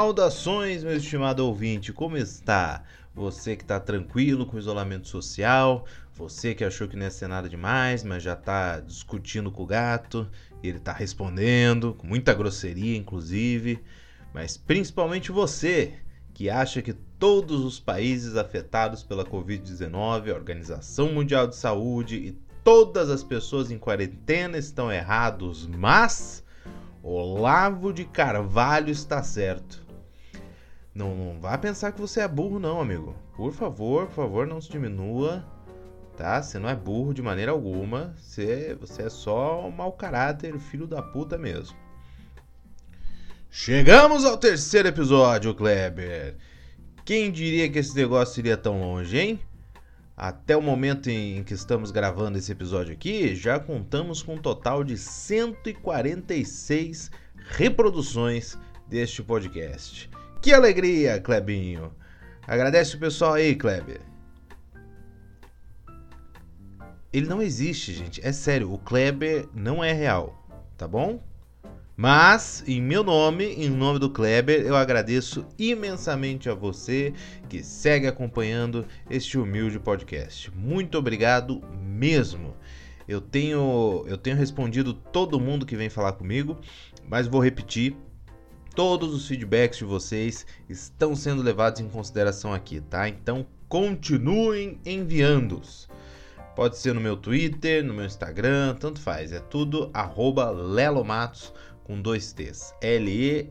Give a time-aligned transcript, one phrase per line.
[0.00, 2.84] Saudações, meu estimado ouvinte, como está?
[3.14, 5.84] Você que está tranquilo com o isolamento social,
[6.14, 9.66] você que achou que não ia ser nada demais, mas já está discutindo com o
[9.66, 10.26] gato,
[10.62, 13.78] ele está respondendo, com muita grosseria, inclusive,
[14.32, 15.98] mas principalmente você
[16.32, 22.32] que acha que todos os países afetados pela Covid-19, a Organização Mundial de Saúde e
[22.64, 26.42] todas as pessoas em quarentena estão errados, mas
[27.02, 29.89] Olavo de Carvalho está certo.
[31.00, 33.16] Não, não vá pensar que você é burro, não, amigo.
[33.34, 35.42] Por favor, por favor, não se diminua.
[36.14, 36.42] Tá?
[36.42, 38.14] Você não é burro de maneira alguma.
[38.18, 41.74] Você, você é só um mau caráter, filho da puta mesmo.
[43.50, 46.36] Chegamos ao terceiro episódio, Kleber.
[47.02, 49.40] Quem diria que esse negócio iria tão longe, hein?
[50.14, 54.84] Até o momento em que estamos gravando esse episódio aqui, já contamos com um total
[54.84, 57.10] de 146
[57.56, 60.10] reproduções deste podcast.
[60.42, 61.92] Que alegria, Klebinho!
[62.46, 64.00] Agradece o pessoal aí, Kleber.
[67.12, 68.26] Ele não existe, gente.
[68.26, 71.22] É sério, o Kleber não é real, tá bom?
[71.94, 77.12] Mas, em meu nome, em nome do Kleber, eu agradeço imensamente a você
[77.46, 80.50] que segue acompanhando este humilde podcast.
[80.56, 82.56] Muito obrigado mesmo.
[83.06, 86.58] Eu tenho, eu tenho respondido todo mundo que vem falar comigo,
[87.06, 87.94] mas vou repetir.
[88.80, 93.06] Todos os feedbacks de vocês estão sendo levados em consideração aqui, tá?
[93.06, 95.86] Então continuem enviando-os.
[96.56, 99.32] Pode ser no meu Twitter, no meu Instagram, tanto faz.
[99.32, 102.72] É tudo arroba lelomatos.com com dois T's.
[102.80, 103.50] L-E-L-O-M-A-T-T-O-S,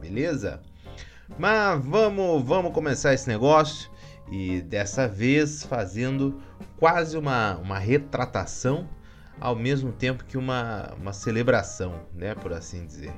[0.00, 0.60] beleza?
[1.38, 3.88] Mas vamos, vamos começar esse negócio
[4.30, 6.42] e dessa vez fazendo
[6.76, 8.86] quase uma, uma retratação
[9.40, 13.12] ao mesmo tempo que uma, uma celebração, né, por assim dizer.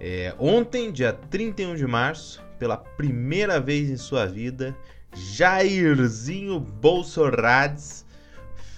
[0.00, 4.76] É, ontem, dia 31 de março, pela primeira vez em sua vida,
[5.14, 7.76] Jairzinho Bolsonaro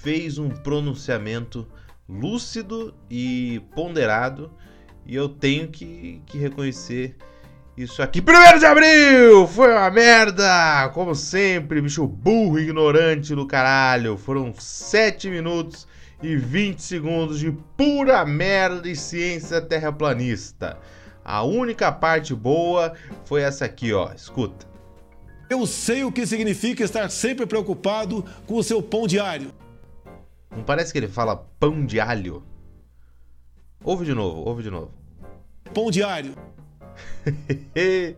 [0.02, 1.66] fez um pronunciamento
[2.08, 4.50] lúcido e ponderado.
[5.06, 7.16] E eu tenho que, que reconhecer
[7.76, 8.20] isso aqui.
[8.20, 9.46] Primeiro de abril!
[9.48, 10.88] Foi uma merda!
[10.92, 14.16] Como sempre, bicho burro, ignorante do caralho.
[14.16, 15.86] Foram 7 minutos
[16.22, 20.78] e 20 segundos de pura merda e ciência terraplanista.
[21.24, 22.94] A única parte boa
[23.24, 24.12] foi essa aqui, ó.
[24.12, 24.66] Escuta.
[25.50, 29.52] Eu sei o que significa estar sempre preocupado com o seu pão diário.
[30.50, 32.42] Não parece que ele fala pão de alho?
[33.84, 34.90] Ouve de novo, ouve de novo.
[35.74, 36.34] Pão de alho.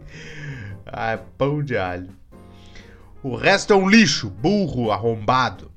[0.87, 2.11] ah, é pão de alho.
[3.23, 5.73] O resto é um lixo, burro, arrombado.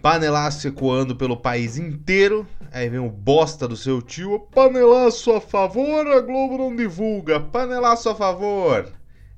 [0.00, 2.46] Panelaço ecoando pelo país inteiro.
[2.72, 4.40] Aí vem o bosta do seu tio.
[4.52, 7.40] Panelaço a favor, a Globo não divulga.
[7.40, 8.92] Panelaço a favor.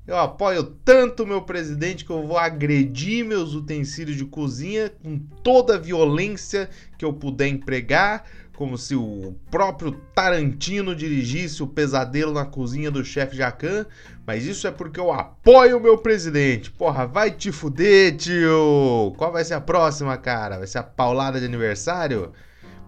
[0.05, 5.75] Eu apoio tanto meu presidente que eu vou agredir meus utensílios de cozinha com toda
[5.75, 12.45] a violência que eu puder empregar, como se o próprio Tarantino dirigisse o pesadelo na
[12.45, 13.85] cozinha do chefe Jacan,
[14.25, 16.69] mas isso é porque eu apoio o meu presidente.
[16.69, 19.13] Porra, vai te fuder, tio!
[19.17, 20.57] Qual vai ser a próxima, cara?
[20.57, 22.31] Vai ser a paulada de aniversário?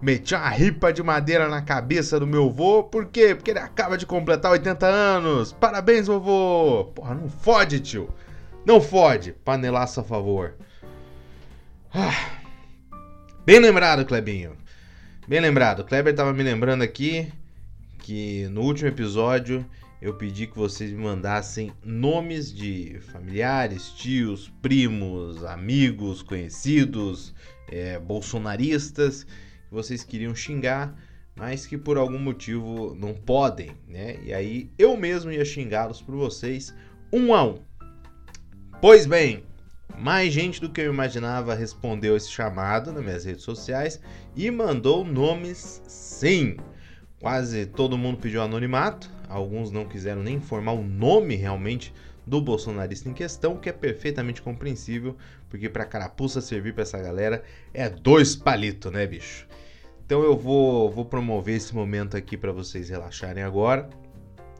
[0.00, 2.84] Meti uma ripa de madeira na cabeça do meu vô.
[2.84, 3.34] Por quê?
[3.34, 5.52] Porque ele acaba de completar 80 anos.
[5.52, 6.92] Parabéns, vovô.
[6.94, 8.14] Porra, não fode, tio.
[8.66, 9.32] Não fode.
[9.32, 10.54] Panelaço a favor.
[11.92, 12.42] Ah.
[13.46, 14.56] Bem lembrado, Klebinho.
[15.26, 15.84] Bem lembrado.
[15.84, 17.32] Kleber tava me lembrando aqui
[18.00, 19.64] que no último episódio
[20.00, 27.34] eu pedi que vocês me mandassem nomes de familiares, tios, primos, amigos, conhecidos,
[27.70, 29.26] é, bolsonaristas
[29.70, 30.94] vocês queriam xingar,
[31.34, 34.18] mas que por algum motivo não podem, né?
[34.22, 36.72] E aí eu mesmo ia xingá-los por vocês
[37.10, 37.58] um a um.
[38.80, 39.42] Pois bem,
[39.98, 44.00] mais gente do que eu imaginava respondeu esse chamado nas minhas redes sociais
[44.34, 46.56] e mandou nomes sim.
[47.20, 51.94] Quase todo mundo pediu anonimato, alguns não quiseram nem informar o nome realmente
[52.26, 55.16] do bolsonarista em questão, que é perfeitamente compreensível,
[55.48, 57.42] porque para carapuça servir para essa galera
[57.72, 59.46] é dois palitos, né, bicho?
[60.04, 63.88] Então eu vou, vou promover esse momento aqui para vocês relaxarem agora.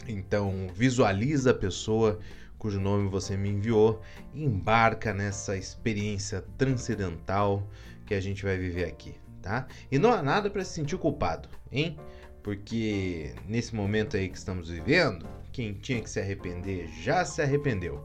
[0.08, 2.18] Então visualiza a pessoa
[2.58, 4.00] cujo nome você me enviou
[4.34, 7.66] embarca nessa experiência transcendental
[8.06, 9.66] que a gente vai viver aqui, tá?
[9.90, 11.98] E não há nada para se sentir culpado, hein?
[12.42, 18.04] Porque nesse momento aí que estamos vivendo, quem tinha que se arrepender já se arrependeu.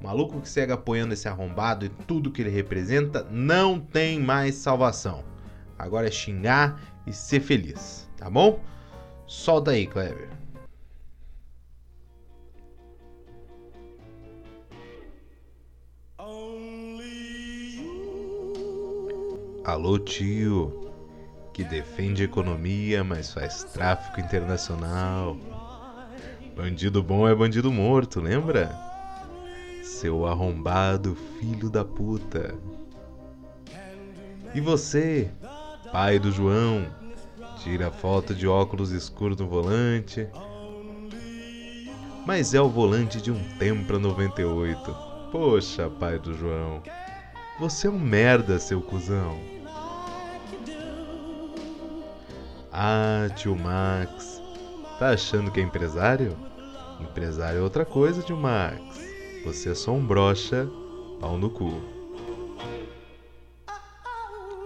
[0.00, 4.54] O maluco que segue apoiando esse arrombado e tudo que ele representa não tem mais
[4.54, 5.24] salvação.
[5.78, 8.62] Agora é xingar e ser feliz, tá bom?
[9.26, 10.39] Solta aí, Kleber.
[19.62, 20.90] Alô, tio,
[21.52, 25.36] que defende economia, mas faz tráfico internacional.
[26.56, 28.74] Bandido bom é bandido morto, lembra?
[29.84, 32.54] Seu arrombado filho da puta.
[34.54, 35.30] E você,
[35.92, 36.86] pai do João,
[37.58, 40.26] tira foto de óculos escuros no volante.
[42.24, 44.96] Mas é o volante de um Tempra 98.
[45.30, 46.82] Poxa, pai do João.
[47.60, 49.38] Você é um merda, seu cuzão.
[52.72, 54.40] Ah, tio Max.
[54.98, 56.34] Tá achando que é empresário?
[56.98, 58.80] Empresário é outra coisa, tio Max.
[59.44, 60.66] Você é só um brocha,
[61.20, 61.82] pau no cu.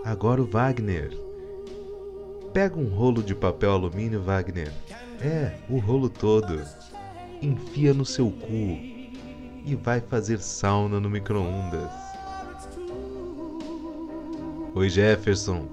[0.05, 1.19] Agora o Wagner.
[2.53, 4.73] Pega um rolo de papel alumínio, Wagner.
[5.21, 6.63] É, o rolo todo.
[7.43, 8.79] Enfia no seu cu
[9.67, 12.04] e vai fazer sauna no micro-ondas.
[14.77, 15.69] Oi, Jefferson.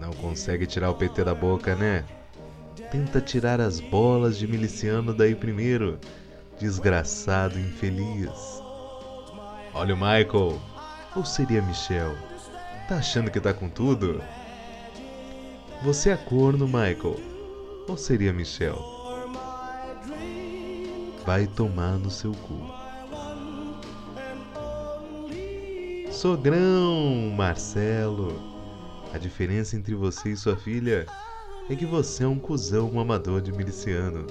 [0.00, 2.04] Não consegue tirar o PT da boca, né?
[2.92, 5.98] Tenta tirar as bolas de miliciano daí primeiro,
[6.56, 8.62] desgraçado infeliz.
[9.74, 10.62] Olha o Michael.
[11.16, 12.14] Ou seria Michel?
[12.88, 14.22] Tá achando que tá com tudo?
[15.82, 17.16] Você é corno, Michael.
[17.88, 18.78] Ou seria Michel?
[21.26, 22.79] Vai tomar no seu cu.
[26.20, 28.38] Sogrão, Marcelo.
[29.10, 31.06] A diferença entre você e sua filha
[31.70, 34.26] é que você é um cuzão mamador de miliciano.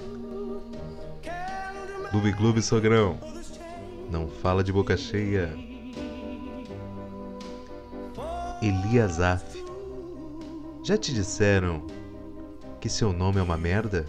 [2.12, 3.18] Clube Clube Sogrão.
[4.08, 5.52] Não fala de boca cheia.
[8.62, 9.44] Eliasaf.
[10.84, 11.84] Já te disseram
[12.80, 14.06] que seu nome é uma merda?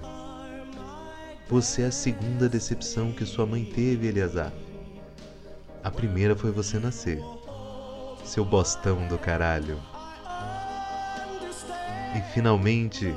[1.50, 4.54] Você é a segunda decepção que sua mãe teve, Eliasaf.
[5.84, 7.20] A primeira foi você nascer.
[8.24, 9.80] Seu bostão do caralho.
[12.16, 13.16] E finalmente,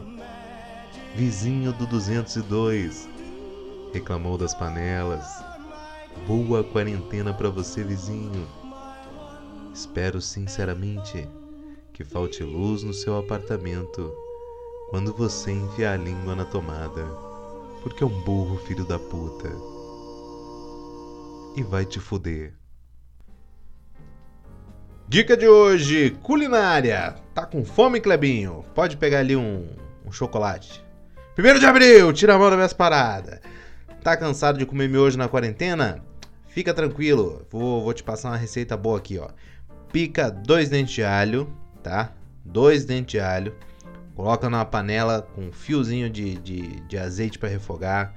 [1.14, 3.08] vizinho do 202
[3.92, 5.24] reclamou das panelas.
[6.26, 8.48] Boa quarentena para você, vizinho.
[9.72, 11.28] Espero sinceramente
[11.92, 14.12] que falte luz no seu apartamento
[14.90, 17.04] quando você enfiar a língua na tomada,
[17.82, 19.50] porque é um burro filho da puta.
[21.56, 22.54] E vai te fuder.
[25.08, 27.16] Dica de hoje: culinária.
[27.34, 28.64] Tá com fome, Clebinho?
[28.74, 29.68] Pode pegar ali um,
[30.06, 30.84] um chocolate.
[31.34, 33.40] Primeiro de abril, tira a mão das minhas paradas.
[34.02, 36.02] Tá cansado de comer miojo na quarentena?
[36.46, 39.28] Fica tranquilo, vou, vou te passar uma receita boa aqui, ó
[39.94, 41.48] pica dois dentes de alho,
[41.80, 42.12] tá?
[42.44, 43.54] Dois dentes de alho.
[44.16, 48.12] Coloca numa panela com um fiozinho de, de, de azeite para refogar.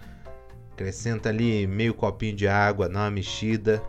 [0.73, 3.79] Acrescenta ali meio copinho de água, dá uma mexida.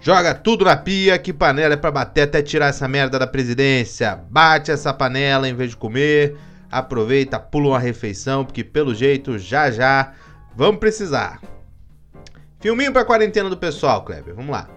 [0.00, 4.20] Joga tudo na pia, que panela é para bater até tirar essa merda da presidência.
[4.30, 6.36] Bate essa panela em vez de comer.
[6.70, 10.12] Aproveita, pula uma refeição, porque pelo jeito já já
[10.54, 11.40] vamos precisar.
[12.60, 14.34] Filminho pra quarentena do pessoal, Kleber.
[14.34, 14.68] Vamos lá.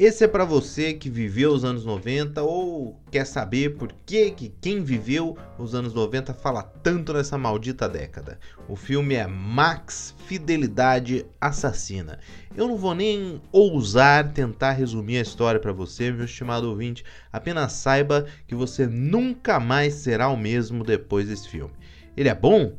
[0.00, 4.48] Esse é para você que viveu os anos 90 ou quer saber por que, que
[4.48, 8.40] quem viveu os anos 90 fala tanto nessa maldita década.
[8.66, 12.18] O filme é Max Fidelidade Assassina.
[12.56, 17.04] Eu não vou nem ousar tentar resumir a história para você, meu estimado ouvinte.
[17.30, 21.74] Apenas saiba que você nunca mais será o mesmo depois desse filme.
[22.16, 22.72] Ele é bom?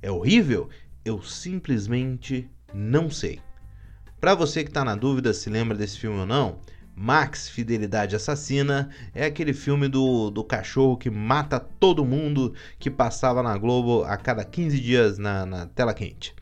[0.00, 0.68] É horrível?
[1.04, 3.40] Eu simplesmente não sei.
[4.20, 6.58] Para você que está na dúvida se lembra desse filme ou não,
[6.94, 13.40] Max Fidelidade Assassina é aquele filme do, do cachorro que mata todo mundo que passava
[13.44, 16.34] na Globo a cada 15 dias na, na tela quente.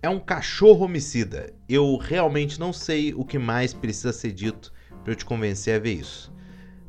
[0.00, 1.52] É um cachorro homicida.
[1.68, 4.72] Eu realmente não sei o que mais precisa ser dito
[5.04, 6.32] para eu te convencer a ver isso.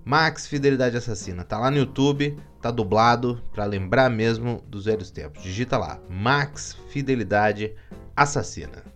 [0.06, 5.44] Max Fidelidade Assassina, tá lá no YouTube, tá dublado para lembrar mesmo dos velhos tempos.
[5.44, 7.76] Digita lá, Max Fidelidade
[8.16, 8.93] Assassina.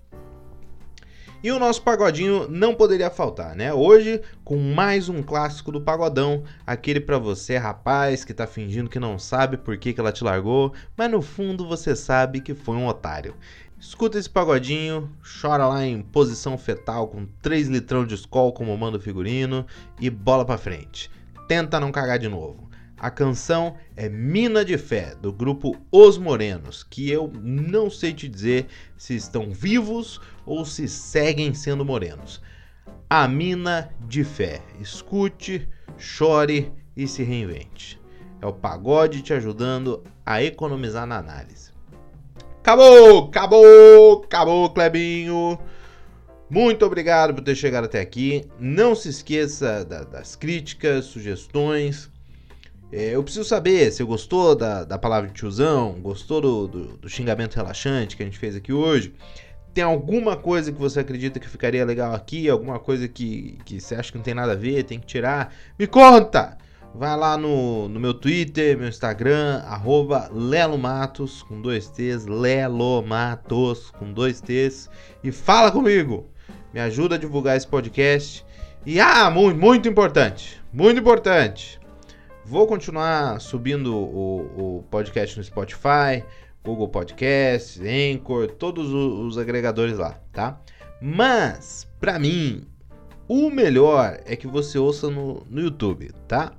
[1.47, 3.73] E o nosso pagodinho não poderia faltar, né?
[3.73, 8.99] Hoje, com mais um clássico do pagodão, aquele para você, rapaz, que tá fingindo que
[8.99, 12.75] não sabe por que, que ela te largou, mas no fundo você sabe que foi
[12.75, 13.33] um otário.
[13.79, 15.09] Escuta esse pagodinho,
[15.41, 19.65] chora lá em posição fetal com 3 litrão de escol como manda o figurino
[20.01, 21.09] e bola pra frente.
[21.47, 22.66] Tenta não cagar de novo.
[22.99, 28.27] A canção é Mina de Fé, do grupo Os Morenos, que eu não sei te
[28.27, 28.65] dizer
[28.97, 32.41] se estão vivos ou se seguem sendo morenos.
[33.07, 34.61] A Mina de Fé.
[34.81, 38.01] Escute, chore e se reinvente.
[38.41, 41.71] É o pagode te ajudando a economizar na análise.
[42.61, 45.59] Acabou, acabou, acabou, Clebinho.
[46.49, 48.43] Muito obrigado por ter chegado até aqui.
[48.59, 52.09] Não se esqueça da, das críticas, sugestões.
[52.91, 57.10] É, eu preciso saber se gostou da, da palavra de tiozão, gostou do, do, do,
[57.10, 59.13] xingamento relaxante que a gente fez aqui hoje.
[59.74, 62.50] Tem alguma coisa que você acredita que ficaria legal aqui?
[62.50, 65.53] Alguma coisa que, que você acha que não tem nada a ver, tem que tirar?
[65.77, 66.58] Me conta!
[66.96, 70.32] Vai lá no, no meu Twitter, meu Instagram, arroba
[71.48, 74.89] com dois T's, Lelo Matos, com dois T's,
[75.24, 76.32] e fala comigo!
[76.74, 78.46] Me ajuda a divulgar esse podcast.
[78.86, 81.79] E, ah, muito, muito importante, muito importante,
[82.49, 86.23] Vou continuar subindo o, o podcast no Spotify,
[86.63, 90.57] Google Podcasts, Anchor, todos os, agregadores lá, tá?
[91.01, 92.65] Mas, para mim,
[93.27, 96.53] o melhor é que você ouça no, no YouTube, tá?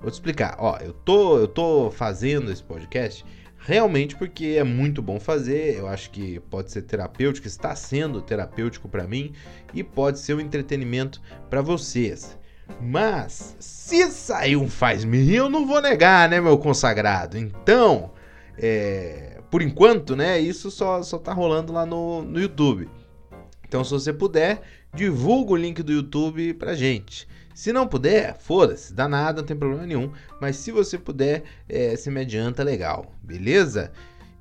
[0.00, 0.54] Vou te explicar.
[0.60, 3.24] Ó, eu tô, eu tô fazendo esse podcast
[3.58, 5.76] realmente porque é muito bom fazer.
[5.76, 9.32] Eu acho que pode ser terapêutico, está sendo terapêutico para mim
[9.74, 11.20] e pode ser um entretenimento
[11.50, 12.38] para vocês.
[12.80, 17.38] Mas, se sair um faz-me eu não vou negar, né, meu consagrado?
[17.38, 18.12] Então,
[18.58, 22.88] é, por enquanto, né, isso só, só tá rolando lá no, no YouTube.
[23.66, 24.62] Então, se você puder,
[24.94, 27.28] divulga o link do YouTube pra gente.
[27.54, 30.10] Se não puder, foda-se, dá nada, não tem problema nenhum.
[30.40, 33.92] Mas se você puder, é, se me adianta, legal, beleza?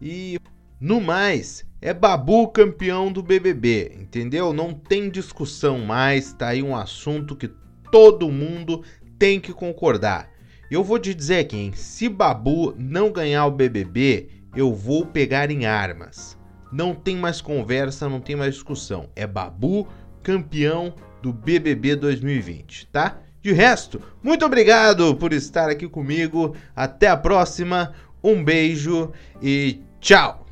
[0.01, 0.40] E
[0.80, 4.54] no mais, é Babu campeão do BBB, entendeu?
[4.54, 7.50] Não tem discussão mais, tá aí um assunto que
[7.92, 8.84] todo mundo
[9.20, 10.30] tem que concordar.
[10.70, 11.74] Eu vou te dizer hein?
[11.76, 16.38] se Babu não ganhar o BBB, eu vou pegar em armas.
[16.72, 19.10] Não tem mais conversa, não tem mais discussão.
[19.16, 19.88] É Babu
[20.24, 23.20] campeão do BBB 2020, tá?
[23.42, 26.56] De resto, muito obrigado por estar aqui comigo.
[26.76, 27.94] Até a próxima.
[28.24, 30.46] Um beijo e tchau.